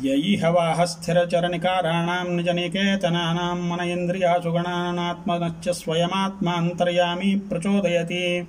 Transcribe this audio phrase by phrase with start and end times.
[0.05, 8.47] ययि हवाः स्थिरचरनिकाराणां निजनिकेतनानां मन इन्द्रियासुगणानात्मनश्च स्वयमात्मान्तर्यामी प्रचोदयति।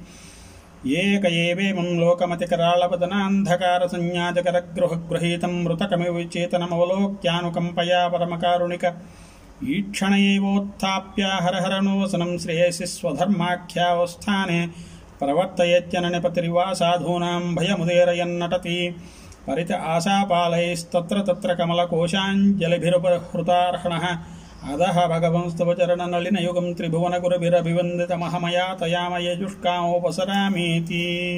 [0.86, 8.84] एक एवं लोकमतिकरालपतनांधकार संयाजकृहीत मृतकमचेतनमोक्यानुकंपया परमकारुणिक
[9.68, 10.12] ईक्षण
[11.42, 14.66] हर हर नोसनम श्रेयसी स्वधर्माख्यावस्थाने
[15.18, 18.90] प्रवर्तन पतिवा साधूना भय मुदेरयन नटती
[19.46, 31.30] परीत आशापालस्त्र तमलकोशाजलिभरहृतार्हण है అదహ భగవంస్తవ చరణ నళిన యుగం త్రిభువన గురుభిరభివందిత మహమయా తయామయజుష్కామోపసరామీతి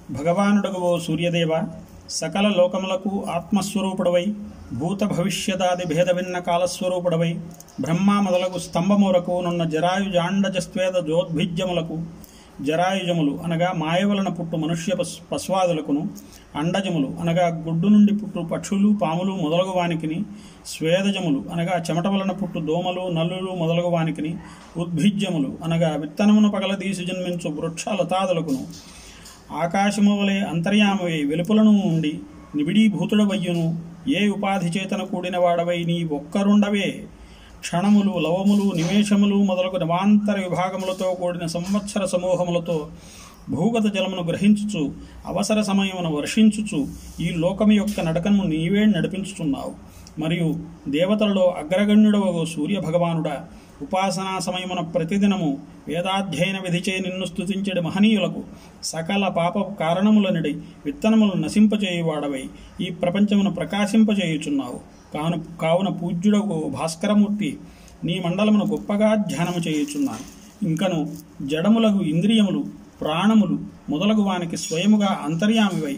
[0.10, 1.68] భగవానుడగు ఓ సూర్యదేవ
[2.12, 4.36] సకల లోకములకు ఆత్మస్వరూపుడవై
[4.74, 7.38] భూత భవిష్యదాది భేదభిన్న కాలస్వరూపుడవై
[7.80, 12.19] బ్రహ్మ మొదలగు స్తంభములకు నున్న జరాయుజాండజస్వేద జోద్భిజ్యములకు
[12.64, 14.96] జరాయుజములు అనగా మాయ వలన పుట్టు మనుష్య
[15.32, 16.08] పశ్వాదులకును
[16.56, 20.24] అండజములు అనగా గుడ్డు నుండి పుట్టు పక్షులు పాములు మొదలగు వానికిని
[20.66, 24.38] స్వేదజములు అనగా చెమట వలన పుట్టు దోమలు నల్లులు మొదలగు వానికిని
[24.78, 28.64] ఉద్భిజ్యములు అనగా విత్తనమును పగలదీసి జన్మించు వృక్ష లతాదులకును
[29.54, 32.20] ఆకాశము వలె అంతర్యామవై వెలుపులను ఉండి
[32.56, 33.66] నిబిడీభూతుడవయ్యును.
[34.10, 37.04] ఏ ఉపాధి చేతన కూడిన వాడవై నీ ఒక్కరుండవే.
[37.62, 42.90] క్షణములు లవములు నిమేషములు మొదలగు నవాంతర విభాగములతో కూడిన సంవత్సర సమూహములతో
[43.50, 44.92] భూగత జలమును గ్రహించుచు
[45.26, 46.80] అవసర సమయమును వర్షించుచు
[47.22, 49.72] ఈ లోకము యొక్క నడకను నీవే నడిపించుచున్నావు.
[50.20, 50.48] మరియు
[50.90, 53.46] దేవతలలో అగ్రగణ్యుడవగు సూర్య భగవానుడా
[53.82, 58.44] ఉపాసనా సమయమున ప్రతిదినము వేదాధ్యయన విధిచే నిన్ను స్తుతించడి మహనీయులకు
[58.84, 60.54] సకల పాప కారణములనిడి
[60.86, 62.44] విత్తనములు నశింపచేయువాడవై
[62.82, 64.99] ఈ ప్రపంచమును ప్రకాశింపచేయుచున్నావు.
[65.14, 67.58] కాను కావున పూజ్యుడగు భాస్కరమూర్తి
[68.04, 70.26] నీ మండలమును గొప్పగా ధ్యానము చేయుచున్నాను.
[70.66, 71.00] ఇంకను
[71.42, 72.66] జడములగు ఇంద్రియములు
[73.02, 73.60] ప్రాణములు
[73.90, 75.98] మొదలగు వానికి స్వయముగా అంతర్యామివై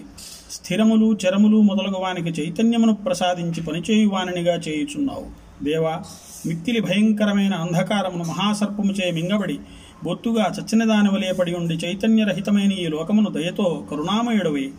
[0.52, 5.26] స్థిరములు చరములు మొదలగు వానికి చైతన్యమును ప్రసాదించి పనిచేయువానినిగా చేయుచున్నావు.
[5.64, 6.02] దేవా
[6.46, 9.60] మిక్కిలి భయంకరమైన అంధకారమును మహాసర్పముచే మింగబడి
[10.04, 14.72] బొత్తుగా చచ్చిన దాని వలె పడి ఉండి చైతన్యరహితమైన ఈ లోకమును దయతో కరుణామయుడవి.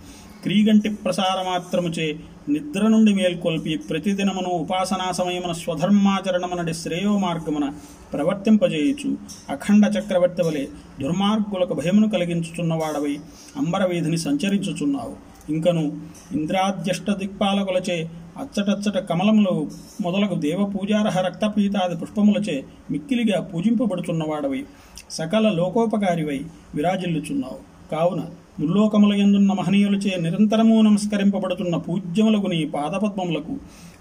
[0.42, 7.72] క్రీగంటి ప్రసారమాత్రముచే నిద్ర నుండి మేల్కొల్పి ప్రతిదినమును ఉపాసనా సమయమున స్వధర్మాచరణమునడి శ్రేయో మార్గమున
[8.12, 9.16] ప్రవర్తింపజేయుచు.
[9.48, 10.66] అఖండ చక్రవర్తి వలె
[11.00, 13.14] దుర్మార్గులకు భయమును కలిగించుచున్నవాడవై
[13.56, 15.14] అంబరవీధిని సంచరించుచున్నావు.
[15.53, 15.84] ఇంకను
[16.32, 19.70] ఇంద్రాద్యష్ట దిక్పాలకులచే అచ్చటచ్చట కమలములు
[20.00, 24.64] మొదలగు దేవ పూజారహ రక్తపీతాది పుష్పములచే మిక్కిలిగా పూజింపబడుచున్నవాడవై
[25.10, 26.41] సకల లోకోపకారివై
[26.74, 27.59] విరాజిల్లుచున్నావు.
[27.91, 28.22] కావున
[28.60, 33.56] ముల్లోకముల ఎందున్న మహనీయులచే నిరంతరము నమస్కరింపబడుతున్న పూజ్యములకు నీ పాదపద్మములకు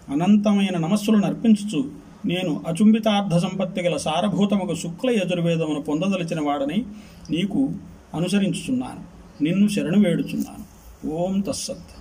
[0.09, 1.85] అనంతమైన నమస్సులను అర్పించుచు
[2.25, 6.85] నేను అచుంబితార్థ సంపత్తి గల సారభూతముకు శుక్ల యజుర్వేదమును పొందదలిచిన వాడని
[7.31, 7.69] నీకు
[8.13, 9.01] అనుసరించుచున్నాను.
[9.43, 10.63] నిన్ను శరణు వేడుచున్నాను.
[11.07, 12.00] ఓం తస్సత్